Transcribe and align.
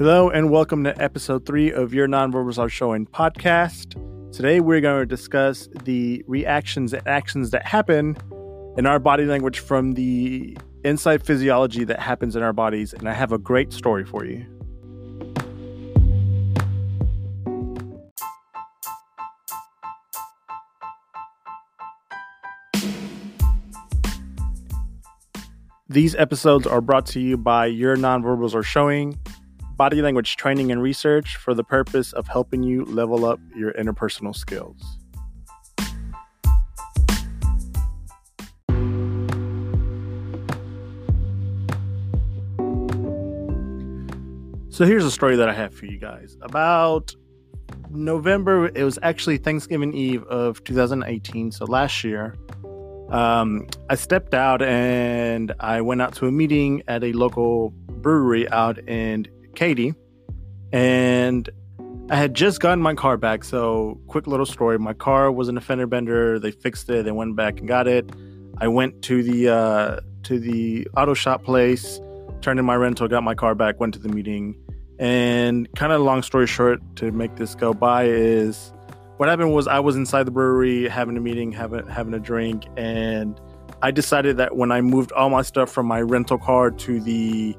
Hello, 0.00 0.30
and 0.30 0.48
welcome 0.48 0.82
to 0.84 0.98
episode 0.98 1.44
three 1.44 1.70
of 1.70 1.92
Your 1.92 2.08
Nonverbals 2.08 2.58
Are 2.58 2.70
Showing 2.70 3.04
podcast. 3.04 4.00
Today, 4.32 4.58
we're 4.60 4.80
going 4.80 5.02
to 5.02 5.04
discuss 5.04 5.68
the 5.84 6.24
reactions 6.26 6.94
and 6.94 7.06
actions 7.06 7.50
that 7.50 7.66
happen 7.66 8.16
in 8.78 8.86
our 8.86 8.98
body 8.98 9.26
language 9.26 9.58
from 9.58 9.92
the 9.92 10.56
inside 10.84 11.22
physiology 11.22 11.84
that 11.84 12.00
happens 12.00 12.34
in 12.34 12.42
our 12.42 12.54
bodies. 12.54 12.94
And 12.94 13.10
I 13.10 13.12
have 13.12 13.30
a 13.30 13.36
great 13.36 13.74
story 13.74 14.06
for 14.06 14.24
you. 14.24 14.46
These 25.90 26.14
episodes 26.14 26.66
are 26.66 26.80
brought 26.80 27.04
to 27.08 27.20
you 27.20 27.36
by 27.36 27.66
Your 27.66 27.96
Nonverbals 27.98 28.54
Are 28.54 28.62
Showing 28.62 29.18
body 29.80 30.02
language 30.02 30.36
training 30.36 30.70
and 30.70 30.82
research 30.82 31.36
for 31.36 31.54
the 31.54 31.64
purpose 31.64 32.12
of 32.12 32.28
helping 32.28 32.62
you 32.62 32.84
level 32.84 33.24
up 33.24 33.40
your 33.56 33.72
interpersonal 33.72 34.36
skills. 34.36 34.98
So 44.68 44.84
here's 44.84 45.06
a 45.06 45.10
story 45.10 45.36
that 45.36 45.48
I 45.48 45.54
have 45.54 45.72
for 45.72 45.86
you 45.86 45.96
guys. 45.96 46.36
About 46.42 47.16
November, 47.88 48.66
it 48.74 48.84
was 48.84 48.98
actually 49.00 49.38
Thanksgiving 49.38 49.94
Eve 49.94 50.24
of 50.24 50.62
2018, 50.64 51.52
so 51.52 51.64
last 51.64 52.04
year. 52.04 52.36
Um, 53.08 53.66
I 53.88 53.94
stepped 53.94 54.34
out 54.34 54.60
and 54.60 55.54
I 55.58 55.80
went 55.80 56.02
out 56.02 56.14
to 56.16 56.26
a 56.26 56.30
meeting 56.30 56.82
at 56.86 57.02
a 57.02 57.12
local 57.12 57.70
brewery 57.88 58.46
out 58.50 58.78
in 58.86 59.26
Katy, 59.54 59.94
and 60.72 61.48
I 62.10 62.16
had 62.16 62.34
just 62.34 62.60
gotten 62.60 62.82
my 62.82 62.94
car 62.94 63.16
back. 63.16 63.44
So, 63.44 64.00
quick 64.06 64.26
little 64.26 64.46
story: 64.46 64.78
my 64.78 64.92
car 64.92 65.30
was 65.30 65.48
in 65.48 65.56
a 65.56 65.60
fender 65.60 65.86
bender. 65.86 66.38
They 66.38 66.50
fixed 66.50 66.88
it. 66.90 67.04
They 67.04 67.12
went 67.12 67.36
back 67.36 67.58
and 67.58 67.68
got 67.68 67.86
it. 67.86 68.10
I 68.58 68.68
went 68.68 69.02
to 69.02 69.22
the 69.22 69.48
uh, 69.48 70.00
to 70.24 70.38
the 70.38 70.86
auto 70.96 71.14
shop 71.14 71.44
place, 71.44 72.00
turned 72.40 72.58
in 72.58 72.66
my 72.66 72.76
rental, 72.76 73.08
got 73.08 73.22
my 73.22 73.34
car 73.34 73.54
back, 73.54 73.80
went 73.80 73.94
to 73.94 74.00
the 74.00 74.08
meeting, 74.08 74.54
and 74.98 75.68
kind 75.76 75.92
of 75.92 76.00
long 76.02 76.22
story 76.22 76.46
short, 76.46 76.80
to 76.96 77.10
make 77.10 77.36
this 77.36 77.54
go 77.54 77.72
by 77.72 78.04
is 78.04 78.72
what 79.16 79.28
happened 79.28 79.52
was 79.52 79.66
I 79.66 79.80
was 79.80 79.96
inside 79.96 80.24
the 80.24 80.30
brewery 80.30 80.88
having 80.88 81.16
a 81.16 81.20
meeting, 81.20 81.52
having 81.52 81.86
having 81.88 82.14
a 82.14 82.18
drink, 82.18 82.64
and 82.76 83.38
I 83.82 83.90
decided 83.90 84.36
that 84.38 84.56
when 84.56 84.72
I 84.72 84.80
moved 84.80 85.12
all 85.12 85.30
my 85.30 85.42
stuff 85.42 85.70
from 85.70 85.86
my 85.86 86.00
rental 86.00 86.38
car 86.38 86.70
to 86.70 87.00
the 87.00 87.56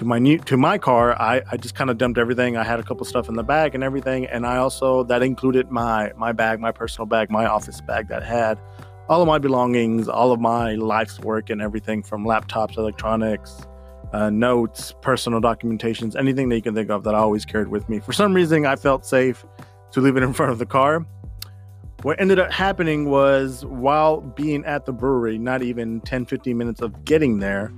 to 0.00 0.06
my 0.06 0.18
new 0.18 0.38
to 0.38 0.56
my 0.56 0.78
car, 0.78 1.12
I, 1.20 1.42
I 1.52 1.58
just 1.58 1.74
kind 1.74 1.90
of 1.90 1.98
dumped 1.98 2.18
everything. 2.18 2.56
I 2.56 2.64
had 2.64 2.80
a 2.80 2.82
couple 2.82 3.04
stuff 3.04 3.28
in 3.28 3.34
the 3.34 3.42
bag 3.42 3.74
and 3.74 3.84
everything, 3.84 4.24
and 4.24 4.46
I 4.46 4.56
also 4.56 5.04
that 5.04 5.22
included 5.22 5.70
my 5.70 6.10
my 6.16 6.32
bag, 6.32 6.58
my 6.58 6.72
personal 6.72 7.04
bag, 7.04 7.30
my 7.30 7.44
office 7.44 7.82
bag 7.82 8.08
that 8.08 8.22
had 8.22 8.58
all 9.10 9.20
of 9.20 9.28
my 9.28 9.36
belongings, 9.36 10.08
all 10.08 10.32
of 10.32 10.40
my 10.40 10.74
life's 10.74 11.20
work, 11.20 11.50
and 11.50 11.60
everything 11.60 12.02
from 12.02 12.24
laptops, 12.24 12.78
electronics, 12.78 13.60
uh, 14.14 14.30
notes, 14.30 14.94
personal 15.02 15.38
documentations, 15.38 16.16
anything 16.18 16.48
that 16.48 16.56
you 16.56 16.62
can 16.62 16.74
think 16.74 16.88
of 16.88 17.04
that 17.04 17.14
I 17.14 17.18
always 17.18 17.44
carried 17.44 17.68
with 17.68 17.86
me. 17.90 17.98
For 17.98 18.14
some 18.14 18.32
reason, 18.32 18.64
I 18.64 18.76
felt 18.76 19.04
safe 19.04 19.44
to 19.92 20.00
leave 20.00 20.16
it 20.16 20.22
in 20.22 20.32
front 20.38 20.50
of 20.50 20.58
the 20.58 20.64
car. 20.64 21.04
What 22.04 22.18
ended 22.18 22.38
up 22.38 22.50
happening 22.50 23.10
was 23.10 23.66
while 23.66 24.22
being 24.22 24.64
at 24.64 24.86
the 24.86 24.94
brewery, 24.94 25.36
not 25.36 25.60
even 25.60 26.00
10, 26.00 26.24
15 26.24 26.56
minutes 26.56 26.80
of 26.80 27.04
getting 27.04 27.38
there, 27.38 27.70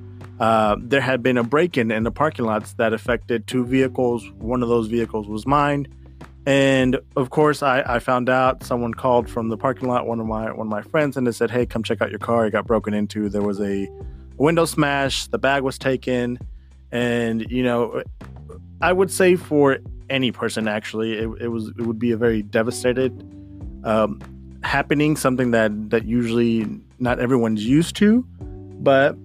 uh, 0.43 0.75
there 0.81 1.01
had 1.01 1.23
been 1.23 1.39
a 1.39 1.45
break 1.45 1.79
in 1.79 1.93
in 1.93 2.03
the 2.03 2.11
parking 2.11 2.45
lots 2.45 2.73
that 2.73 2.93
affected 2.93 3.47
two 3.47 3.65
vehicles. 3.65 4.29
One 4.39 4.61
of 4.65 4.69
those 4.69 4.89
vehicles 4.89 5.29
was 5.29 5.47
mine. 5.47 5.87
And 6.47 6.99
of 7.15 7.31
course, 7.31 7.63
I, 7.63 7.85
I 7.87 8.01
found 8.01 8.29
out 8.29 8.65
someone 8.65 8.93
called 8.93 9.31
from 9.31 9.51
the 9.51 9.57
parking 9.57 9.87
lot, 9.87 10.09
one 10.09 10.19
of 10.19 10.27
my 10.27 10.51
one 10.51 10.67
of 10.67 10.71
my 10.73 10.83
friends, 10.83 11.17
and 11.17 11.25
they 11.25 11.31
said, 11.31 11.53
"Hey, 11.53 11.65
come 11.65 11.85
check 11.85 12.03
out 12.03 12.11
your 12.11 12.19
car. 12.19 12.45
It 12.45 12.51
got 12.51 12.67
broken 12.67 12.93
into. 12.93 13.29
There 13.29 13.43
was 13.43 13.61
a 13.61 13.89
window 14.37 14.65
smash. 14.65 15.29
The 15.29 15.39
bag 15.39 15.63
was 15.63 15.79
taken, 15.79 16.41
and 16.91 17.49
you 17.49 17.63
know, 17.63 18.03
I 18.81 18.93
would 18.93 19.13
say 19.13 19.37
for 19.37 19.79
any 20.11 20.33
person, 20.33 20.67
actually, 20.67 21.19
it, 21.19 21.31
it 21.43 21.49
was 21.49 21.69
it 21.69 21.83
would 21.83 22.01
be 22.01 22.11
a 22.11 22.17
very 22.17 22.43
devastated 22.43 23.13
um, 23.85 24.19
happening, 24.65 25.15
something 25.15 25.53
that 25.53 25.91
that 25.91 26.05
usually 26.05 26.67
not 26.99 27.21
everyone's 27.21 27.65
used 27.65 27.95
to, 27.97 28.27
but 28.81 29.17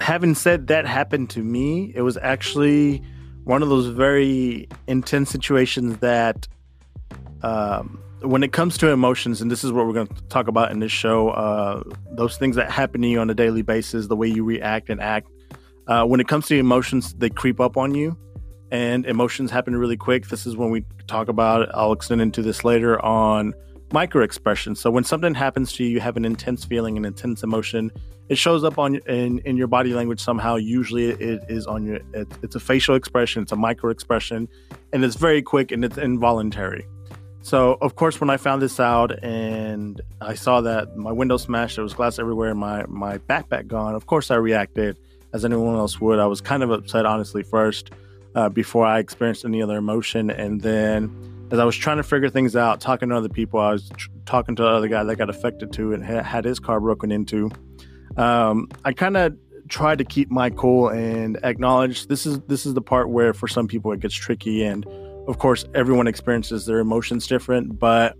having 0.00 0.34
said 0.34 0.66
that 0.68 0.86
happened 0.86 1.30
to 1.30 1.40
me, 1.42 1.92
it 1.94 2.02
was 2.02 2.16
actually 2.16 3.02
one 3.44 3.62
of 3.62 3.68
those 3.68 3.88
very 3.88 4.68
intense 4.86 5.30
situations 5.30 5.98
that, 5.98 6.46
um, 7.42 8.00
when 8.22 8.42
it 8.42 8.52
comes 8.52 8.78
to 8.78 8.88
emotions, 8.88 9.40
and 9.40 9.50
this 9.50 9.64
is 9.64 9.72
what 9.72 9.86
we're 9.86 9.92
going 9.92 10.06
to 10.06 10.22
talk 10.24 10.46
about 10.46 10.70
in 10.70 10.78
this 10.78 10.92
show, 10.92 11.30
uh, 11.30 11.82
those 12.12 12.36
things 12.36 12.54
that 12.56 12.70
happen 12.70 13.02
to 13.02 13.08
you 13.08 13.18
on 13.18 13.28
a 13.30 13.34
daily 13.34 13.62
basis, 13.62 14.06
the 14.06 14.16
way 14.16 14.28
you 14.28 14.44
react 14.44 14.90
and 14.90 15.00
act. 15.00 15.28
Uh, 15.88 16.04
when 16.04 16.20
it 16.20 16.28
comes 16.28 16.46
to 16.46 16.56
emotions, 16.56 17.14
they 17.14 17.28
creep 17.28 17.60
up 17.60 17.76
on 17.76 17.94
you, 17.94 18.16
and 18.70 19.04
emotions 19.06 19.50
happen 19.50 19.74
really 19.76 19.96
quick. 19.96 20.28
This 20.28 20.46
is 20.46 20.56
when 20.56 20.70
we 20.70 20.84
talk 21.08 21.28
about. 21.28 21.68
I'll 21.74 21.92
extend 21.92 22.20
into 22.20 22.42
this 22.42 22.64
later 22.64 23.04
on 23.04 23.54
micro 23.92 24.22
expressions. 24.22 24.80
So 24.80 24.90
when 24.90 25.04
something 25.04 25.34
happens 25.34 25.72
to 25.74 25.84
you, 25.84 25.90
you 25.90 26.00
have 26.00 26.16
an 26.16 26.24
intense 26.24 26.64
feeling, 26.64 26.96
an 26.96 27.04
intense 27.04 27.42
emotion. 27.42 27.90
It 28.32 28.38
shows 28.38 28.64
up 28.64 28.78
on 28.78 28.96
in 29.06 29.40
in 29.40 29.58
your 29.58 29.66
body 29.66 29.92
language 29.92 30.18
somehow. 30.18 30.56
Usually, 30.56 31.10
it 31.10 31.44
is 31.50 31.66
on 31.66 31.84
your. 31.84 31.96
It, 32.14 32.26
it's 32.42 32.54
a 32.54 32.60
facial 32.60 32.94
expression. 32.94 33.42
It's 33.42 33.52
a 33.52 33.56
micro 33.56 33.90
expression, 33.90 34.48
and 34.90 35.04
it's 35.04 35.16
very 35.16 35.42
quick 35.42 35.70
and 35.70 35.84
it's 35.84 35.98
involuntary. 35.98 36.86
So 37.42 37.76
of 37.82 37.96
course, 37.96 38.22
when 38.22 38.30
I 38.30 38.38
found 38.38 38.62
this 38.62 38.80
out 38.80 39.22
and 39.22 40.00
I 40.22 40.32
saw 40.32 40.62
that 40.62 40.96
my 40.96 41.12
window 41.12 41.36
smashed, 41.36 41.76
there 41.76 41.82
was 41.82 41.92
glass 41.92 42.18
everywhere, 42.18 42.54
my 42.54 42.86
my 42.88 43.18
backpack 43.18 43.66
gone. 43.66 43.94
Of 43.94 44.06
course, 44.06 44.30
I 44.30 44.36
reacted 44.36 44.96
as 45.34 45.44
anyone 45.44 45.76
else 45.76 46.00
would. 46.00 46.18
I 46.18 46.26
was 46.26 46.40
kind 46.40 46.62
of 46.62 46.70
upset, 46.70 47.04
honestly, 47.04 47.42
first 47.42 47.90
uh, 48.34 48.48
before 48.48 48.86
I 48.86 48.98
experienced 48.98 49.44
any 49.44 49.60
other 49.60 49.76
emotion, 49.76 50.30
and 50.30 50.62
then 50.62 51.10
as 51.50 51.58
I 51.58 51.66
was 51.66 51.76
trying 51.76 51.98
to 51.98 52.02
figure 52.02 52.30
things 52.30 52.56
out, 52.56 52.80
talking 52.80 53.10
to 53.10 53.14
other 53.14 53.28
people, 53.28 53.60
I 53.60 53.72
was 53.72 53.90
tr- 53.90 54.08
talking 54.24 54.56
to 54.56 54.62
the 54.62 54.68
other 54.70 54.88
guy 54.88 55.04
that 55.04 55.16
got 55.16 55.28
affected 55.28 55.70
too 55.70 55.92
and 55.92 56.02
ha- 56.02 56.22
had 56.22 56.46
his 56.46 56.58
car 56.58 56.80
broken 56.80 57.12
into. 57.12 57.50
Um, 58.16 58.68
I 58.84 58.92
kind 58.92 59.16
of 59.16 59.36
tried 59.68 59.98
to 59.98 60.04
keep 60.04 60.30
my 60.30 60.50
cool 60.50 60.88
and 60.88 61.38
acknowledge 61.44 62.06
this 62.08 62.26
is 62.26 62.40
this 62.42 62.66
is 62.66 62.74
the 62.74 62.82
part 62.82 63.08
where 63.08 63.32
for 63.32 63.48
some 63.48 63.66
people 63.66 63.92
it 63.92 64.00
gets 64.00 64.14
tricky, 64.14 64.64
and 64.64 64.86
of 65.26 65.38
course 65.38 65.64
everyone 65.74 66.06
experiences 66.06 66.66
their 66.66 66.78
emotions 66.78 67.26
different, 67.26 67.78
but. 67.78 68.16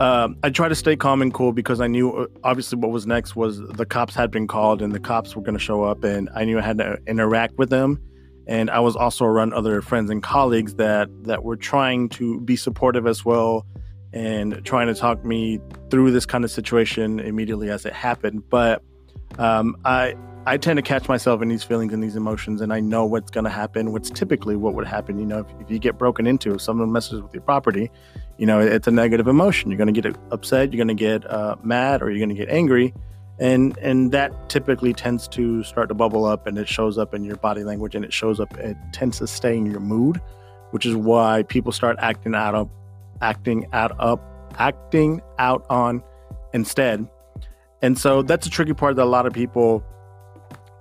Um, 0.00 0.36
I 0.42 0.50
tried 0.50 0.70
to 0.70 0.74
stay 0.74 0.96
calm 0.96 1.22
and 1.22 1.32
cool 1.32 1.52
because 1.52 1.80
I 1.80 1.86
knew 1.86 2.10
uh, 2.12 2.26
obviously 2.42 2.76
what 2.78 2.90
was 2.90 3.06
next 3.06 3.36
was 3.36 3.60
the 3.60 3.86
cops 3.86 4.14
had 4.16 4.32
been 4.32 4.48
called 4.48 4.82
and 4.82 4.92
the 4.92 4.98
cops 4.98 5.36
were 5.36 5.42
going 5.42 5.54
to 5.54 5.60
show 5.60 5.84
up 5.84 6.02
and 6.02 6.28
I 6.34 6.44
knew 6.44 6.58
I 6.58 6.62
had 6.62 6.78
to 6.78 6.98
interact 7.06 7.56
with 7.58 7.68
them 7.68 8.00
and 8.46 8.70
I 8.70 8.80
was 8.80 8.96
also 8.96 9.24
around 9.24 9.52
other 9.54 9.80
friends 9.82 10.10
and 10.10 10.22
colleagues 10.22 10.74
that 10.76 11.08
that 11.24 11.44
were 11.44 11.56
trying 11.56 12.08
to 12.10 12.40
be 12.40 12.56
supportive 12.56 13.06
as 13.06 13.24
well 13.24 13.66
and 14.12 14.64
trying 14.64 14.88
to 14.88 14.94
talk 14.94 15.24
me 15.24 15.60
through 15.90 16.10
this 16.10 16.26
kind 16.26 16.44
of 16.44 16.50
situation 16.50 17.20
immediately 17.20 17.70
as 17.70 17.86
it 17.86 17.92
happened. 17.92 18.42
But 18.50 18.82
um, 19.38 19.76
I 19.84 20.14
I 20.44 20.56
tend 20.56 20.76
to 20.76 20.82
catch 20.82 21.08
myself 21.08 21.40
in 21.40 21.48
these 21.48 21.62
feelings 21.62 21.92
and 21.92 22.02
these 22.02 22.16
emotions, 22.16 22.60
and 22.60 22.72
I 22.72 22.80
know 22.80 23.04
what's 23.04 23.30
going 23.30 23.44
to 23.44 23.50
happen. 23.50 23.92
What's 23.92 24.10
typically 24.10 24.56
what 24.56 24.74
would 24.74 24.86
happen, 24.86 25.18
you 25.18 25.26
know, 25.26 25.40
if, 25.40 25.46
if, 25.60 25.70
you 25.70 25.78
get 25.78 25.98
broken 25.98 26.26
into, 26.26 26.54
if 26.54 26.60
someone 26.60 26.90
messes 26.90 27.22
with 27.22 27.32
your 27.32 27.44
property, 27.44 27.90
you 28.38 28.46
know, 28.46 28.58
it's 28.58 28.88
a 28.88 28.90
negative 28.90 29.28
emotion. 29.28 29.70
You're 29.70 29.78
going 29.78 29.94
to 29.94 30.00
get 30.00 30.16
upset, 30.32 30.72
you're 30.72 30.84
going 30.84 30.96
to 30.96 31.00
get 31.00 31.30
uh, 31.30 31.54
mad, 31.62 32.02
or 32.02 32.10
you're 32.10 32.18
going 32.18 32.28
to 32.28 32.34
get 32.34 32.48
angry 32.48 32.92
and 33.38 33.76
and 33.78 34.12
that 34.12 34.48
typically 34.48 34.92
tends 34.92 35.26
to 35.26 35.62
start 35.64 35.88
to 35.88 35.94
bubble 35.94 36.24
up 36.24 36.46
and 36.46 36.58
it 36.58 36.68
shows 36.68 36.98
up 36.98 37.14
in 37.14 37.24
your 37.24 37.36
body 37.36 37.64
language 37.64 37.94
and 37.94 38.04
it 38.04 38.12
shows 38.12 38.38
up 38.38 38.56
it 38.58 38.76
tends 38.92 39.18
to 39.18 39.26
stay 39.26 39.56
in 39.56 39.66
your 39.66 39.80
mood 39.80 40.20
which 40.70 40.86
is 40.86 40.94
why 40.94 41.42
people 41.44 41.72
start 41.72 41.96
acting 41.98 42.34
out 42.34 42.54
of 42.54 42.70
acting 43.22 43.66
out 43.72 43.92
up 43.98 44.20
acting 44.58 45.22
out 45.38 45.64
on 45.70 46.02
instead. 46.52 47.08
And 47.80 47.98
so 47.98 48.22
that's 48.22 48.46
a 48.46 48.50
tricky 48.50 48.74
part 48.74 48.96
that 48.96 49.04
a 49.04 49.04
lot 49.04 49.26
of 49.26 49.32
people 49.32 49.82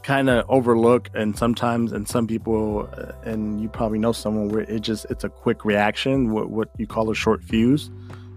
kind 0.03 0.29
of 0.29 0.45
overlook 0.49 1.09
and 1.13 1.38
sometimes 1.38 1.91
and 1.91 2.07
some 2.07 2.25
people 2.25 2.89
uh, 2.97 3.11
and 3.23 3.61
you 3.61 3.69
probably 3.69 3.99
know 3.99 4.11
someone 4.11 4.49
where 4.49 4.61
it 4.61 4.81
just 4.81 5.05
it's 5.11 5.23
a 5.23 5.29
quick 5.29 5.63
reaction 5.63 6.31
what, 6.31 6.49
what 6.49 6.69
you 6.77 6.88
call 6.88 7.09
a 7.09 7.15
short 7.15 7.43
fuse. 7.43 7.89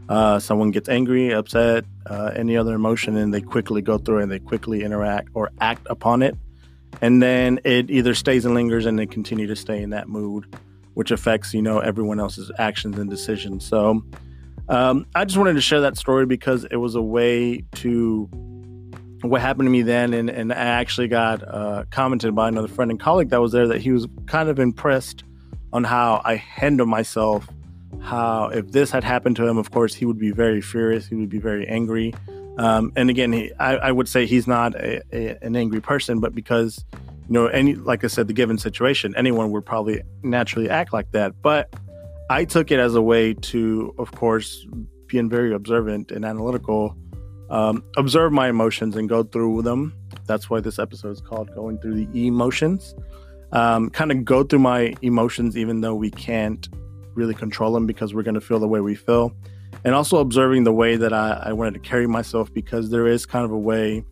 Uh, 0.06 0.38
someone 0.38 0.70
gets 0.70 0.86
angry, 0.88 1.32
upset, 1.32 1.84
uh, 2.06 2.30
any 2.36 2.58
other 2.58 2.74
emotion, 2.74 3.16
and 3.16 3.32
they 3.32 3.40
quickly 3.40 3.80
go 3.80 3.96
through 3.96 4.18
and 4.18 4.30
they 4.30 4.38
quickly 4.38 4.82
interact 4.82 5.30
or 5.32 5.50
act 5.60 5.86
upon 5.88 6.20
it. 6.22 6.36
And 7.00 7.22
then 7.22 7.58
it 7.64 7.90
either 7.90 8.14
stays 8.14 8.44
and 8.44 8.54
lingers 8.54 8.84
and 8.84 8.98
they 8.98 9.06
continue 9.06 9.46
to 9.46 9.56
stay 9.56 9.82
in 9.82 9.90
that 9.90 10.06
mood, 10.08 10.54
which 10.94 11.10
affects, 11.10 11.52
you 11.52 11.62
know, 11.62 11.78
everyone 11.78 12.18
else's 12.18 12.50
actions 12.58 12.98
and 12.98 13.10
decisions. 13.10 13.66
So 13.66 14.02
um, 14.68 15.06
I 15.14 15.24
just 15.24 15.36
wanted 15.36 15.54
to 15.54 15.60
share 15.60 15.82
that 15.82 15.96
story 15.96 16.26
because 16.26 16.64
it 16.64 16.76
was 16.76 16.94
a 16.94 17.02
way 17.02 17.64
to 17.76 18.28
what 19.20 19.40
happened 19.40 19.66
to 19.66 19.70
me 19.70 19.82
then, 19.82 20.12
and, 20.12 20.28
and 20.28 20.52
I 20.52 20.56
actually 20.56 21.08
got 21.08 21.42
uh, 21.42 21.84
commented 21.90 22.34
by 22.34 22.48
another 22.48 22.68
friend 22.68 22.90
and 22.90 23.00
colleague 23.00 23.30
that 23.30 23.40
was 23.40 23.52
there 23.52 23.68
that 23.68 23.80
he 23.80 23.90
was 23.90 24.06
kind 24.26 24.48
of 24.48 24.58
impressed 24.58 25.24
on 25.72 25.84
how 25.84 26.20
I 26.24 26.36
handled 26.36 26.88
myself. 26.88 27.48
How 28.00 28.48
if 28.48 28.70
this 28.72 28.90
had 28.90 29.02
happened 29.02 29.36
to 29.36 29.46
him, 29.46 29.56
of 29.56 29.70
course, 29.70 29.94
he 29.94 30.04
would 30.04 30.18
be 30.18 30.30
very 30.30 30.60
furious. 30.60 31.06
He 31.06 31.14
would 31.14 31.30
be 31.30 31.38
very 31.38 31.66
angry. 31.66 32.14
Um, 32.58 32.92
and 32.96 33.10
again, 33.10 33.32
he, 33.32 33.52
I, 33.58 33.76
I, 33.76 33.92
would 33.92 34.08
say 34.08 34.26
he's 34.26 34.46
not 34.46 34.76
a, 34.76 35.02
a, 35.12 35.38
an 35.42 35.56
angry 35.56 35.80
person, 35.80 36.20
but 36.20 36.34
because 36.34 36.84
you 37.28 37.32
know, 37.32 37.46
any 37.46 37.74
like 37.74 38.04
I 38.04 38.08
said, 38.08 38.28
the 38.28 38.34
given 38.34 38.58
situation, 38.58 39.14
anyone 39.16 39.50
would 39.52 39.64
probably 39.64 40.02
naturally 40.22 40.68
act 40.68 40.92
like 40.92 41.10
that. 41.12 41.40
But 41.42 41.74
I 42.30 42.44
took 42.44 42.70
it 42.70 42.78
as 42.78 42.94
a 42.94 43.02
way 43.02 43.34
to, 43.34 43.94
of 43.98 44.12
course, 44.12 44.66
being 45.06 45.28
very 45.28 45.52
observant 45.52 46.10
and 46.10 46.24
analytical 46.24 46.96
um, 47.50 47.84
observe 47.96 48.32
my 48.32 48.48
emotions 48.48 48.96
and 48.96 49.08
go 49.08 49.22
through 49.22 49.62
them. 49.62 49.94
That's 50.26 50.48
why 50.48 50.60
this 50.60 50.78
episode 50.78 51.10
is 51.10 51.20
called 51.20 51.54
Going 51.54 51.78
Through 51.78 52.06
the 52.06 52.26
Emotions. 52.26 52.94
Um, 53.52 53.90
kind 53.90 54.10
of 54.10 54.24
go 54.24 54.42
through 54.42 54.60
my 54.60 54.94
emotions, 55.02 55.56
even 55.56 55.80
though 55.80 55.94
we 55.94 56.10
can't 56.10 56.68
really 57.14 57.34
control 57.34 57.72
them 57.72 57.86
because 57.86 58.14
we're 58.14 58.22
going 58.22 58.34
to 58.34 58.40
feel 58.40 58.58
the 58.58 58.66
way 58.66 58.80
we 58.80 58.94
feel. 58.94 59.32
And 59.84 59.94
also 59.94 60.18
observing 60.18 60.64
the 60.64 60.72
way 60.72 60.96
that 60.96 61.12
I, 61.12 61.44
I 61.46 61.52
wanted 61.52 61.74
to 61.74 61.80
carry 61.80 62.06
myself 62.06 62.52
because 62.52 62.90
there 62.90 63.06
is 63.06 63.26
kind 63.26 63.44
of 63.44 63.52
a 63.52 63.58
way, 63.58 64.04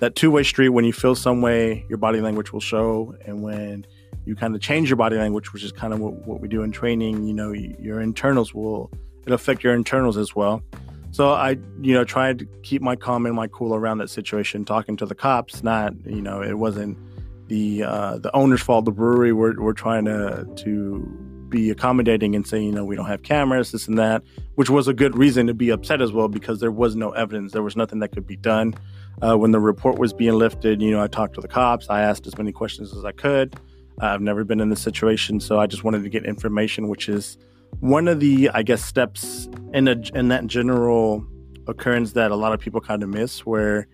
that 0.00 0.14
two 0.14 0.30
way 0.30 0.42
street, 0.42 0.70
when 0.70 0.84
you 0.84 0.92
feel 0.92 1.14
some 1.14 1.40
way, 1.40 1.84
your 1.88 1.98
body 1.98 2.20
language 2.20 2.52
will 2.52 2.60
show. 2.60 3.14
And 3.24 3.42
when 3.42 3.86
you 4.24 4.34
kind 4.34 4.54
of 4.54 4.60
change 4.60 4.88
your 4.88 4.96
body 4.96 5.16
language, 5.16 5.52
which 5.52 5.62
is 5.62 5.72
kind 5.72 5.92
of 5.92 6.00
what, 6.00 6.14
what 6.26 6.40
we 6.40 6.48
do 6.48 6.62
in 6.62 6.72
training, 6.72 7.24
you 7.24 7.34
know, 7.34 7.52
your 7.52 8.00
internals 8.00 8.54
will, 8.54 8.90
it'll 9.22 9.34
affect 9.34 9.62
your 9.62 9.74
internals 9.74 10.16
as 10.16 10.34
well. 10.34 10.62
So 11.10 11.30
I, 11.30 11.50
you 11.80 11.94
know, 11.94 12.02
tried 12.04 12.40
to 12.40 12.46
keep 12.64 12.82
my 12.82 12.96
calm 12.96 13.24
and 13.24 13.36
my 13.36 13.46
cool 13.46 13.74
around 13.74 13.98
that 13.98 14.10
situation, 14.10 14.64
talking 14.64 14.96
to 14.96 15.06
the 15.06 15.14
cops. 15.14 15.62
Not, 15.62 15.94
you 16.04 16.20
know, 16.20 16.42
it 16.42 16.54
wasn't 16.54 16.98
the 17.46 17.84
uh, 17.84 18.18
the 18.18 18.34
owner's 18.34 18.62
fault. 18.62 18.84
The 18.84 18.90
brewery 18.90 19.32
we're, 19.32 19.60
we're 19.60 19.74
trying 19.74 20.06
to 20.06 20.44
to 20.56 21.23
be 21.54 21.70
accommodating 21.70 22.34
and 22.34 22.44
say, 22.44 22.60
you 22.60 22.72
know, 22.72 22.84
we 22.84 22.96
don't 22.96 23.06
have 23.06 23.22
cameras, 23.22 23.70
this 23.70 23.86
and 23.86 23.96
that, 23.96 24.24
which 24.56 24.68
was 24.68 24.88
a 24.88 24.92
good 24.92 25.16
reason 25.16 25.46
to 25.46 25.54
be 25.54 25.70
upset 25.70 26.02
as 26.02 26.10
well 26.10 26.26
because 26.26 26.58
there 26.58 26.72
was 26.72 26.96
no 26.96 27.12
evidence. 27.12 27.52
There 27.52 27.62
was 27.62 27.76
nothing 27.76 28.00
that 28.00 28.10
could 28.10 28.26
be 28.26 28.36
done. 28.36 28.74
Uh, 29.22 29.36
when 29.36 29.52
the 29.52 29.60
report 29.60 29.96
was 29.96 30.12
being 30.12 30.34
lifted, 30.34 30.82
you 30.82 30.90
know, 30.90 31.00
I 31.00 31.06
talked 31.06 31.36
to 31.36 31.40
the 31.40 31.46
cops. 31.46 31.88
I 31.88 32.02
asked 32.02 32.26
as 32.26 32.36
many 32.36 32.50
questions 32.50 32.92
as 32.92 33.04
I 33.04 33.12
could. 33.12 33.54
I've 34.00 34.20
never 34.20 34.42
been 34.42 34.58
in 34.58 34.68
this 34.68 34.82
situation, 34.82 35.38
so 35.38 35.60
I 35.60 35.68
just 35.68 35.84
wanted 35.84 36.02
to 36.02 36.08
get 36.08 36.26
information, 36.26 36.88
which 36.88 37.08
is 37.08 37.38
one 37.78 38.08
of 38.08 38.18
the 38.18 38.50
I 38.50 38.64
guess 38.64 38.84
steps 38.84 39.48
in 39.72 39.86
a 39.86 39.96
in 40.12 40.28
that 40.28 40.48
general 40.48 41.24
occurrence 41.68 42.12
that 42.12 42.32
a 42.32 42.36
lot 42.36 42.52
of 42.52 42.58
people 42.58 42.80
kind 42.80 43.04
of 43.04 43.08
miss, 43.08 43.46
where 43.46 43.86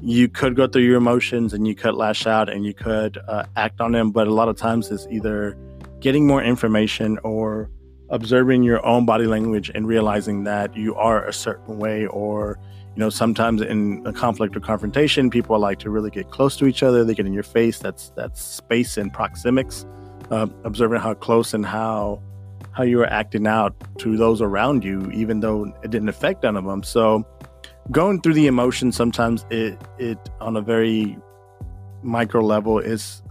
you 0.00 0.28
could 0.28 0.54
go 0.54 0.68
through 0.68 0.82
your 0.82 0.96
emotions 0.96 1.52
and 1.52 1.66
you 1.66 1.74
could 1.74 1.94
lash 1.94 2.24
out 2.26 2.48
and 2.48 2.64
you 2.64 2.72
could 2.72 3.18
uh, 3.26 3.44
act 3.56 3.80
on 3.80 3.90
them, 3.90 4.12
but 4.12 4.28
a 4.28 4.32
lot 4.32 4.48
of 4.48 4.56
times 4.56 4.90
it's 4.92 5.06
either 5.10 5.56
getting 6.02 6.26
more 6.26 6.42
information 6.42 7.18
or 7.22 7.70
observing 8.10 8.62
your 8.62 8.84
own 8.84 9.06
body 9.06 9.26
language 9.26 9.70
and 9.74 9.86
realizing 9.86 10.44
that 10.44 10.76
you 10.76 10.94
are 10.96 11.24
a 11.26 11.32
certain 11.32 11.78
way 11.78 12.06
or 12.06 12.58
you 12.94 13.00
know 13.00 13.08
sometimes 13.08 13.62
in 13.62 14.02
a 14.04 14.12
conflict 14.12 14.54
or 14.54 14.60
confrontation 14.60 15.30
people 15.30 15.58
like 15.58 15.78
to 15.78 15.88
really 15.88 16.10
get 16.10 16.30
close 16.30 16.56
to 16.56 16.66
each 16.66 16.82
other. 16.82 17.04
They 17.04 17.14
get 17.14 17.24
in 17.24 17.32
your 17.32 17.42
face. 17.42 17.78
That's 17.78 18.10
that's 18.16 18.42
space 18.42 18.98
and 18.98 19.14
proxemics 19.14 19.86
uh, 20.30 20.48
observing 20.64 21.00
how 21.00 21.14
close 21.14 21.54
and 21.54 21.64
how 21.64 22.20
how 22.72 22.82
you 22.82 22.96
were 22.96 23.06
acting 23.06 23.46
out 23.46 23.74
to 23.98 24.16
those 24.16 24.40
around 24.40 24.82
you, 24.82 25.10
even 25.12 25.40
though 25.40 25.72
it 25.82 25.90
didn't 25.90 26.08
affect 26.08 26.42
none 26.42 26.56
of 26.56 26.64
them. 26.64 26.82
So 26.82 27.24
going 27.90 28.20
through 28.20 28.34
the 28.34 28.46
emotions 28.46 28.96
sometimes 28.96 29.46
it 29.50 29.80
it 29.98 30.18
on 30.40 30.56
a 30.56 30.60
very 30.60 31.16
micro 32.02 32.40
level 32.42 32.78
is 32.78 33.22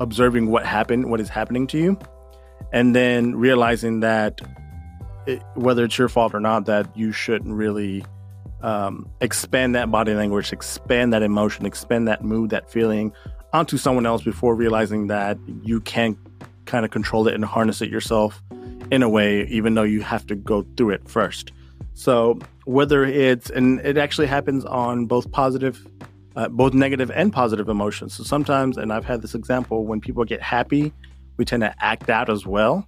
observing 0.00 0.50
what 0.50 0.64
happened, 0.64 1.10
what 1.10 1.20
is 1.20 1.28
happening 1.28 1.66
to 1.68 1.78
you, 1.78 1.98
and 2.72 2.96
then 2.96 3.36
realizing 3.36 4.00
that 4.00 4.40
it, 5.26 5.42
whether 5.54 5.84
it's 5.84 5.98
your 5.98 6.08
fault 6.08 6.34
or 6.34 6.40
not, 6.40 6.66
that 6.66 6.96
you 6.96 7.12
shouldn't 7.12 7.54
really 7.54 8.04
um, 8.62 9.08
expand 9.20 9.74
that 9.74 9.90
body 9.90 10.14
language, 10.14 10.52
expand 10.52 11.12
that 11.12 11.22
emotion, 11.22 11.66
expand 11.66 12.08
that 12.08 12.24
mood, 12.24 12.50
that 12.50 12.70
feeling 12.70 13.12
onto 13.52 13.76
someone 13.76 14.06
else 14.06 14.22
before 14.22 14.54
realizing 14.54 15.08
that 15.08 15.38
you 15.62 15.80
can 15.80 16.16
kind 16.64 16.84
of 16.84 16.90
control 16.90 17.28
it 17.28 17.34
and 17.34 17.44
harness 17.44 17.82
it 17.82 17.90
yourself 17.90 18.42
in 18.90 19.02
a 19.02 19.08
way, 19.08 19.44
even 19.46 19.74
though 19.74 19.82
you 19.82 20.00
have 20.00 20.26
to 20.26 20.34
go 20.34 20.66
through 20.76 20.90
it 20.90 21.08
first. 21.08 21.52
So 21.94 22.38
whether 22.64 23.04
it's 23.04 23.50
and 23.50 23.80
it 23.80 23.98
actually 23.98 24.26
happens 24.26 24.64
on 24.64 25.06
both 25.06 25.30
positive, 25.30 25.86
uh, 26.36 26.48
both 26.48 26.72
negative 26.72 27.10
and 27.10 27.32
positive 27.32 27.68
emotions. 27.68 28.14
So 28.14 28.22
sometimes, 28.22 28.78
and 28.78 28.92
I've 28.92 29.04
had 29.04 29.20
this 29.20 29.34
example 29.34 29.84
when 29.84 30.00
people 30.00 30.24
get 30.24 30.40
happy, 30.40 30.92
we 31.42 31.44
tend 31.44 31.62
to 31.62 31.74
act 31.84 32.08
out 32.08 32.30
as 32.30 32.46
well. 32.46 32.86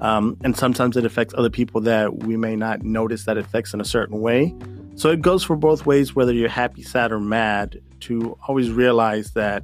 Um, 0.00 0.36
and 0.42 0.56
sometimes 0.56 0.96
it 0.96 1.04
affects 1.04 1.34
other 1.38 1.50
people 1.50 1.80
that 1.82 2.24
we 2.24 2.36
may 2.36 2.56
not 2.56 2.82
notice 2.82 3.26
that 3.26 3.38
affects 3.38 3.72
in 3.72 3.80
a 3.80 3.84
certain 3.84 4.20
way. 4.20 4.52
So 4.96 5.10
it 5.10 5.22
goes 5.22 5.44
for 5.44 5.54
both 5.54 5.86
ways, 5.86 6.16
whether 6.16 6.32
you're 6.32 6.48
happy, 6.48 6.82
sad, 6.82 7.12
or 7.12 7.20
mad, 7.20 7.80
to 8.00 8.36
always 8.48 8.72
realize 8.72 9.30
that 9.34 9.62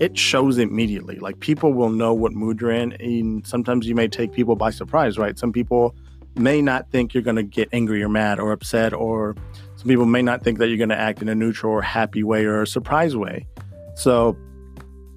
it 0.00 0.18
shows 0.18 0.58
immediately. 0.58 1.20
Like 1.20 1.38
people 1.38 1.72
will 1.72 1.90
know 1.90 2.12
what 2.12 2.32
mood 2.32 2.60
you're 2.60 2.72
in, 2.72 2.94
and 2.94 3.46
sometimes 3.46 3.86
you 3.86 3.94
may 3.94 4.08
take 4.08 4.32
people 4.32 4.56
by 4.56 4.70
surprise, 4.70 5.16
right? 5.16 5.38
Some 5.38 5.52
people 5.52 5.94
may 6.34 6.60
not 6.60 6.90
think 6.90 7.14
you're 7.14 7.22
going 7.22 7.36
to 7.36 7.44
get 7.44 7.68
angry 7.72 8.02
or 8.02 8.08
mad 8.08 8.40
or 8.40 8.50
upset, 8.50 8.92
or 8.92 9.36
some 9.76 9.86
people 9.86 10.06
may 10.06 10.22
not 10.22 10.42
think 10.42 10.58
that 10.58 10.66
you're 10.66 10.78
going 10.78 10.88
to 10.88 10.98
act 10.98 11.22
in 11.22 11.28
a 11.28 11.34
neutral 11.36 11.72
or 11.72 11.82
happy 11.82 12.24
way 12.24 12.44
or 12.44 12.62
a 12.62 12.66
surprise 12.66 13.14
way. 13.14 13.46
So, 13.94 14.36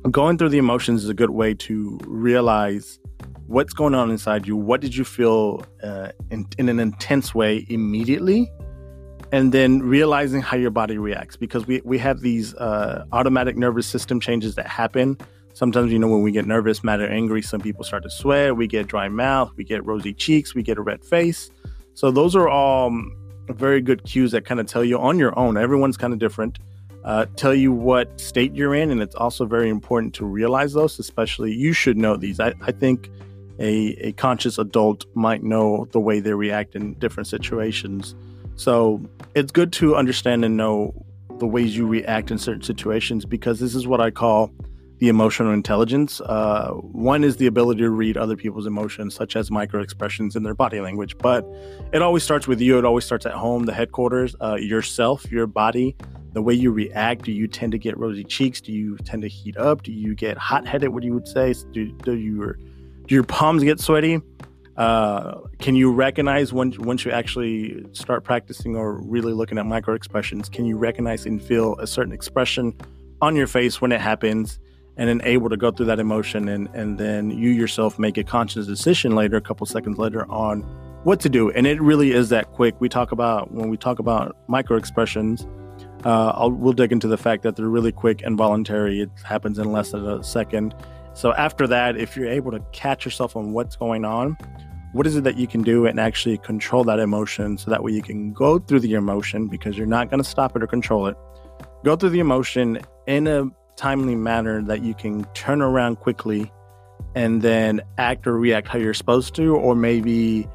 going 0.10 0.38
through 0.38 0.50
the 0.50 0.58
emotions 0.58 1.04
is 1.04 1.10
a 1.10 1.14
good 1.14 1.30
way 1.30 1.54
to 1.54 2.00
realize 2.06 3.00
what's 3.48 3.74
going 3.74 3.94
on 3.94 4.10
inside 4.10 4.48
you. 4.48 4.56
What 4.56 4.82
did 4.82 4.96
you 4.96 5.04
feel 5.04 5.64
uh, 5.84 6.10
in, 6.30 6.48
in 6.58 6.70
an 6.70 6.80
intense 6.80 7.36
way 7.36 7.66
immediately? 7.70 8.50
and 9.32 9.52
then 9.54 9.80
realizing 9.80 10.42
how 10.42 10.58
your 10.58 10.72
body 10.72 10.98
reacts 10.98 11.38
because 11.38 11.66
we, 11.66 11.82
we 11.86 11.98
have 11.98 12.22
these 12.22 12.54
uh, 12.56 13.06
automatic 13.12 13.56
nervous 13.56 13.88
system 13.88 14.20
changes 14.20 14.56
that 14.56 14.68
happen 14.68 15.18
sometimes 15.54 15.92
you 15.92 16.00
know 16.00 16.08
when 16.08 16.22
we 16.22 16.32
get 16.32 16.46
nervous 16.46 16.84
mad 16.84 17.00
or 17.00 17.08
angry 17.08 17.42
some 17.42 17.62
people 17.62 17.84
start 17.84 18.04
to 18.04 18.10
sweat 18.10 18.56
we 18.56 18.68
get 18.68 18.88
dry 18.88 19.08
mouth 19.10 19.52
we 19.56 19.64
get 19.64 19.86
rosy 19.86 20.14
cheeks 20.14 20.54
we 20.54 20.64
get 20.64 20.78
a 20.78 20.82
red 20.82 21.04
face 21.04 21.50
so 21.94 22.12
those 22.12 22.36
are 22.36 22.50
all 22.50 22.92
very 23.50 23.82
good 23.82 24.04
cues 24.04 24.32
that 24.32 24.46
kind 24.46 24.60
of 24.60 24.66
tell 24.66 24.84
you 24.84 24.98
on 24.98 25.18
your 25.18 25.38
own 25.38 25.58
everyone's 25.58 25.98
kind 25.98 26.14
of 26.14 26.20
different 26.20 26.60
uh, 27.04 27.26
tell 27.36 27.54
you 27.54 27.72
what 27.72 28.20
state 28.20 28.56
you're 28.56 28.76
in 28.76 28.92
and 28.92 29.02
it's 29.02 29.16
also 29.16 29.46
very 29.46 29.70
important 29.70 30.14
to 30.14 30.26
realize 30.26 30.74
those 30.74 31.00
especially 31.00 31.54
you 31.54 31.74
should 31.74 31.98
know 31.98 32.16
these 32.16 32.40
i, 32.40 32.54
I 32.62 32.72
think 32.72 33.10
a, 33.60 34.08
a 34.08 34.12
conscious 34.14 34.58
adult 34.58 35.06
might 35.16 35.44
know 35.44 35.88
the 35.92 36.00
way 36.00 36.20
they 36.20 36.34
react 36.34 36.76
in 36.76 36.94
different 36.96 37.28
situations 37.28 38.16
so 38.56 39.02
it's 39.34 39.52
good 39.52 39.72
to 39.74 39.96
understand 39.96 40.46
and 40.46 40.58
know 40.58 40.94
the 41.42 41.48
ways 41.48 41.76
you 41.76 41.88
react 41.88 42.32
in 42.32 42.38
certain 42.38 42.62
situations 42.62 43.26
because 43.26 43.60
this 43.60 43.76
is 43.76 43.88
what 43.88 44.00
I 44.00 44.12
call 44.12 44.52
the 45.00 45.10
emotional 45.10 45.52
intelligence. 45.52 46.22
Uh, 46.22 46.70
one 46.70 47.24
is 47.24 47.38
the 47.38 47.48
ability 47.48 47.82
to 47.82 47.90
read 47.90 48.16
other 48.16 48.38
people's 48.38 48.68
emotions, 48.68 49.16
such 49.16 49.36
as 49.36 49.50
micro 49.50 49.82
expressions 49.82 50.36
in 50.36 50.44
their 50.44 50.54
body 50.54 50.80
language. 50.80 51.18
But 51.18 51.44
it 51.92 52.04
always 52.04 52.24
starts 52.24 52.48
with 52.48 52.62
you. 52.62 52.78
It 52.78 52.86
always 52.86 53.04
starts 53.04 53.26
at 53.26 53.34
home, 53.34 53.66
the 53.66 53.74
headquarters, 53.74 54.36
uh, 54.40 54.56
yourself, 54.56 55.30
your 55.32 55.48
body, 55.48 55.96
the 56.34 56.42
way 56.42 56.54
you 56.54 56.72
react. 56.72 57.24
Do 57.24 57.32
you 57.32 57.48
tend 57.48 57.72
to 57.74 57.78
get 57.78 57.98
rosy 57.98 58.24
cheeks? 58.24 58.62
Do 58.62 58.72
you 58.72 58.98
tend 58.98 59.22
to 59.24 59.28
heat 59.28 59.58
up? 59.58 59.84
Do 59.84 59.92
you 59.92 60.16
get 60.16 60.38
hot 60.38 60.68
headed? 60.68 60.90
What 60.90 61.04
you 61.04 61.14
would 61.14 61.28
say? 61.28 61.54
Do, 61.72 61.92
do 61.92 62.14
your 62.14 62.58
do 63.08 63.16
your 63.16 63.24
palms 63.24 63.64
get 63.64 63.80
sweaty? 63.80 64.22
Uh, 64.78 65.42
can 65.60 65.76
you 65.76 65.92
recognize 65.92 66.54
when, 66.54 66.74
once 66.80 67.04
you 67.04 67.12
actually 67.12 67.86
start 67.92 68.24
practicing 68.24 68.76
or 68.76 69.02
really 69.02 69.34
looking 69.34 69.58
at 69.58 69.66
micro 69.66 69.94
expressions? 69.94 70.48
Can 70.48 70.66
you 70.66 70.78
recognize 70.78 71.26
and 71.26 71.44
feel 71.44 71.76
a 71.78 71.86
certain 71.86 72.14
expression 72.14 72.74
on 73.22 73.36
your 73.36 73.48
face 73.48 73.82
when 73.82 73.92
it 73.92 74.00
happens, 74.00 74.60
and 74.98 75.10
then 75.10 75.22
able 75.24 75.50
to 75.50 75.58
go 75.58 75.72
through 75.72 75.88
that 75.88 76.00
emotion, 76.00 76.48
and 76.48 76.70
and 76.74 76.98
then 76.98 77.32
you 77.32 77.50
yourself 77.50 78.00
make 78.00 78.18
a 78.18 78.24
conscious 78.24 78.66
decision 78.66 79.14
later, 79.16 79.38
a 79.38 79.42
couple 79.42 79.66
seconds 79.68 79.98
later, 79.98 80.30
on 80.32 80.62
what 81.04 81.20
to 81.20 81.30
do? 81.30 81.50
And 81.52 81.68
it 81.68 81.82
really 81.82 82.12
is 82.14 82.30
that 82.30 82.52
quick. 82.52 82.76
We 82.80 82.88
talk 82.88 83.12
about 83.12 83.52
when 83.52 83.70
we 83.70 83.78
talk 83.78 84.00
about 84.00 84.38
micro 84.48 84.78
expressions. 84.78 85.46
Uh, 86.04 86.50
we'll 86.52 86.74
dig 86.74 86.92
into 86.92 87.08
the 87.08 87.18
fact 87.18 87.44
that 87.44 87.56
they're 87.56 87.68
really 87.68 87.92
quick 87.92 88.22
and 88.24 88.38
voluntary. 88.38 89.02
It 89.02 89.12
happens 89.24 89.60
in 89.60 89.72
less 89.72 89.92
than 89.92 90.08
a 90.08 90.24
second. 90.24 90.74
So 91.14 91.34
after 91.34 91.68
that, 91.68 91.98
if 91.98 92.16
you're 92.16 92.30
able 92.30 92.52
to 92.52 92.60
catch 92.72 93.06
yourself 93.06 93.36
on 93.36 93.54
what's 93.54 93.76
going 93.76 94.06
on, 94.06 94.38
what 94.94 95.08
is 95.08 95.16
it 95.16 95.24
that 95.24 95.38
you 95.38 95.48
can 95.48 95.62
do 95.62 95.86
and 95.86 96.00
actually 96.00 96.38
control 96.38 96.84
that 96.86 97.00
emotion 97.00 97.58
so 97.58 97.72
that 97.72 97.84
way 97.84 97.92
you 97.92 98.02
can 98.02 98.34
go 98.34 98.60
through 98.60 98.82
the 98.82 98.94
emotion 98.94 99.48
because 99.48 99.78
you're 99.78 99.88
not 99.88 100.10
going 100.10 100.22
to 100.22 100.30
stop 100.30 100.56
it 100.56 100.64
or 100.64 100.68
control 100.68 101.08
it. 101.08 101.16
Go 101.84 101.96
through 101.96 102.10
the 102.10 102.20
emotion 102.20 102.80
in 103.08 103.28
a 103.28 103.50
timely 103.76 104.16
manner 104.16 104.62
that 104.64 104.84
you 104.84 104.94
can 104.94 105.24
turn 105.34 105.62
around 105.62 105.98
quickly 105.98 106.52
and 107.16 107.42
then 107.42 107.82
act 107.98 108.28
or 108.28 108.38
react 108.38 108.68
how 108.68 108.78
you're 108.78 108.94
supposed 108.94 109.34
to, 109.36 109.56
or 109.56 109.76
maybe 109.76 110.48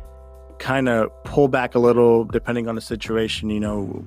kind 0.58 0.88
of 0.88 1.10
pull 1.24 1.48
back 1.48 1.74
a 1.74 1.78
little 1.78 2.24
depending 2.24 2.68
on 2.68 2.74
the 2.74 2.80
situation. 2.80 3.50
You 3.50 3.60
know, 3.60 4.04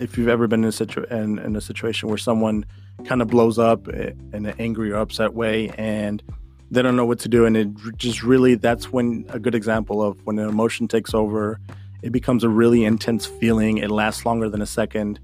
if 0.00 0.16
you've 0.16 0.28
ever 0.28 0.46
been 0.46 0.62
in 0.62 0.68
a, 0.68 0.72
situ- 0.72 1.04
in, 1.10 1.38
in 1.38 1.56
a 1.56 1.60
situation 1.60 2.08
where 2.08 2.18
someone 2.18 2.64
kind 3.04 3.22
of 3.22 3.28
blows 3.28 3.58
up 3.58 3.88
in 3.88 4.46
an 4.46 4.54
angry 4.58 4.90
or 4.90 4.96
upset 4.96 5.34
way 5.34 5.68
and 5.78 6.22
they 6.70 6.82
don't 6.82 6.96
know 6.96 7.06
what 7.06 7.18
to 7.20 7.28
do 7.28 7.46
and 7.46 7.56
it 7.56 7.68
just 7.96 8.22
really 8.22 8.54
that's 8.54 8.92
when 8.92 9.24
a 9.30 9.38
good 9.38 9.54
example 9.54 10.02
of 10.02 10.24
when 10.24 10.38
an 10.38 10.48
emotion 10.48 10.86
takes 10.86 11.14
over 11.14 11.58
it 12.02 12.12
becomes 12.12 12.44
a 12.44 12.48
really 12.48 12.84
intense 12.84 13.26
feeling 13.26 13.78
it 13.78 13.90
lasts 13.90 14.24
longer 14.24 14.48
than 14.48 14.62
a 14.62 14.66
second 14.66 15.18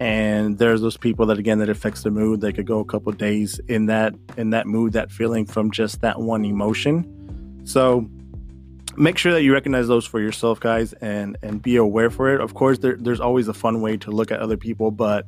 and 0.00 0.56
there's 0.56 0.80
those 0.80 0.96
people 0.96 1.26
that 1.26 1.38
again 1.38 1.58
that 1.58 1.68
affects 1.68 2.02
the 2.02 2.10
mood 2.10 2.40
they 2.40 2.52
could 2.52 2.66
go 2.66 2.80
a 2.80 2.84
couple 2.84 3.12
days 3.12 3.60
in 3.68 3.86
that 3.86 4.14
in 4.38 4.50
that 4.50 4.66
mood 4.66 4.94
that 4.94 5.12
feeling 5.12 5.44
from 5.44 5.70
just 5.70 6.00
that 6.00 6.18
one 6.18 6.44
emotion. 6.44 7.60
So 7.64 8.08
make 8.96 9.18
sure 9.18 9.32
that 9.32 9.42
you 9.42 9.52
recognize 9.52 9.88
those 9.88 10.06
for 10.06 10.20
yourself 10.20 10.60
guys 10.60 10.92
and 10.94 11.36
and 11.42 11.62
be 11.62 11.76
aware 11.76 12.10
for 12.10 12.34
it 12.34 12.40
of 12.40 12.54
course 12.54 12.78
there, 12.78 12.96
there's 12.98 13.20
always 13.20 13.48
a 13.48 13.54
fun 13.54 13.80
way 13.80 13.96
to 13.96 14.10
look 14.10 14.30
at 14.30 14.40
other 14.40 14.56
people 14.56 14.90
but 14.90 15.26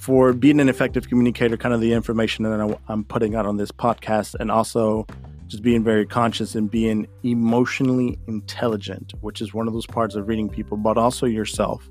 for 0.00 0.32
being 0.32 0.60
an 0.60 0.68
effective 0.70 1.08
communicator, 1.08 1.58
kind 1.58 1.74
of 1.74 1.80
the 1.82 1.92
information 1.92 2.44
that 2.44 2.78
I'm 2.88 3.04
putting 3.04 3.34
out 3.34 3.44
on 3.44 3.58
this 3.58 3.70
podcast, 3.70 4.34
and 4.40 4.50
also 4.50 5.06
just 5.46 5.62
being 5.62 5.84
very 5.84 6.06
conscious 6.06 6.54
and 6.54 6.70
being 6.70 7.06
emotionally 7.22 8.18
intelligent, 8.26 9.12
which 9.20 9.42
is 9.42 9.52
one 9.52 9.68
of 9.68 9.74
those 9.74 9.86
parts 9.86 10.14
of 10.14 10.26
reading 10.26 10.48
people, 10.48 10.78
but 10.78 10.96
also 10.96 11.26
yourself. 11.26 11.86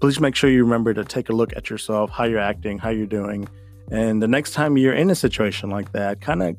Please 0.00 0.18
make 0.18 0.34
sure 0.34 0.50
you 0.50 0.64
remember 0.64 0.92
to 0.94 1.04
take 1.04 1.28
a 1.28 1.32
look 1.32 1.56
at 1.56 1.70
yourself, 1.70 2.10
how 2.10 2.24
you're 2.24 2.40
acting, 2.40 2.76
how 2.76 2.90
you're 2.90 3.06
doing. 3.06 3.48
And 3.90 4.20
the 4.20 4.28
next 4.28 4.50
time 4.50 4.76
you're 4.76 4.92
in 4.92 5.08
a 5.10 5.14
situation 5.14 5.70
like 5.70 5.92
that, 5.92 6.20
kind 6.20 6.42
of 6.42 6.56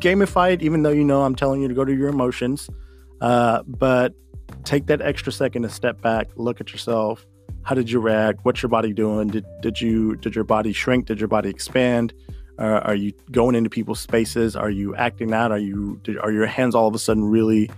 gamify 0.00 0.52
it, 0.52 0.62
even 0.62 0.82
though 0.82 0.90
you 0.90 1.04
know 1.04 1.22
I'm 1.22 1.34
telling 1.34 1.62
you 1.62 1.68
to 1.68 1.74
go 1.74 1.84
to 1.84 1.94
your 1.94 2.08
emotions. 2.08 2.68
Uh, 3.20 3.62
but 3.66 4.14
take 4.64 4.86
that 4.86 5.00
extra 5.00 5.32
second 5.32 5.62
to 5.62 5.68
step 5.68 6.00
back, 6.00 6.28
look 6.36 6.60
at 6.60 6.72
yourself, 6.72 7.26
how 7.62 7.74
did 7.74 7.90
you 7.90 8.00
react? 8.00 8.40
What's 8.42 8.62
your 8.62 8.70
body 8.70 8.92
doing? 8.92 9.28
Did 9.28 9.44
did 9.60 9.80
you 9.80 10.16
did 10.16 10.34
your 10.34 10.44
body 10.44 10.72
shrink? 10.72 11.06
Did 11.06 11.20
your 11.20 11.28
body 11.28 11.50
expand? 11.50 12.14
Uh, 12.58 12.80
are 12.84 12.94
you 12.94 13.12
going 13.30 13.54
into 13.54 13.70
people's 13.70 14.00
spaces? 14.00 14.56
Are 14.56 14.70
you 14.70 14.94
acting 14.96 15.32
out? 15.32 15.52
Are 15.52 15.58
you 15.58 16.00
did, 16.02 16.18
are 16.18 16.32
your 16.32 16.46
hands 16.46 16.74
all 16.74 16.88
of 16.88 16.94
a 16.94 16.98
sudden 16.98 17.24
really 17.24 17.70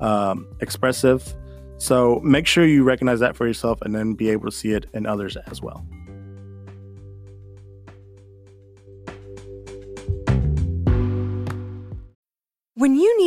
um, 0.00 0.46
expressive? 0.60 1.34
So 1.78 2.20
make 2.24 2.46
sure 2.46 2.66
you 2.66 2.82
recognize 2.82 3.20
that 3.20 3.36
for 3.36 3.46
yourself 3.46 3.80
and 3.82 3.94
then 3.94 4.14
be 4.14 4.30
able 4.30 4.46
to 4.46 4.52
see 4.52 4.72
it 4.72 4.86
in 4.94 5.06
others 5.06 5.36
as 5.46 5.62
well. 5.62 5.86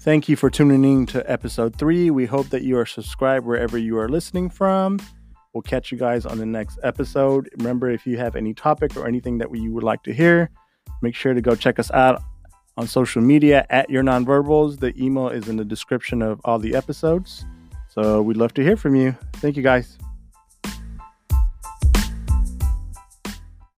Thank 0.00 0.30
you 0.30 0.36
for 0.36 0.48
tuning 0.48 0.82
in 0.82 1.04
to 1.08 1.30
episode 1.30 1.76
three. 1.76 2.10
We 2.10 2.24
hope 2.24 2.48
that 2.48 2.62
you 2.62 2.78
are 2.78 2.86
subscribed 2.86 3.44
wherever 3.44 3.76
you 3.76 3.98
are 3.98 4.08
listening 4.08 4.48
from. 4.48 4.98
We'll 5.52 5.60
catch 5.60 5.92
you 5.92 5.98
guys 5.98 6.24
on 6.24 6.38
the 6.38 6.46
next 6.46 6.78
episode. 6.82 7.50
Remember, 7.58 7.90
if 7.90 8.06
you 8.06 8.16
have 8.16 8.34
any 8.34 8.54
topic 8.54 8.96
or 8.96 9.06
anything 9.06 9.36
that 9.38 9.54
you 9.54 9.74
would 9.74 9.84
like 9.84 10.02
to 10.04 10.14
hear, 10.14 10.48
make 11.02 11.14
sure 11.14 11.34
to 11.34 11.42
go 11.42 11.54
check 11.54 11.78
us 11.78 11.90
out 11.90 12.22
on 12.78 12.86
social 12.86 13.20
media 13.20 13.66
at 13.68 13.90
Your 13.90 14.02
Nonverbals. 14.02 14.80
The 14.80 14.98
email 14.98 15.28
is 15.28 15.48
in 15.48 15.56
the 15.56 15.66
description 15.66 16.22
of 16.22 16.40
all 16.46 16.58
the 16.58 16.74
episodes. 16.74 17.44
So 17.88 18.22
we'd 18.22 18.38
love 18.38 18.54
to 18.54 18.62
hear 18.62 18.78
from 18.78 18.94
you. 18.94 19.14
Thank 19.34 19.58
you 19.58 19.62
guys. 19.62 19.98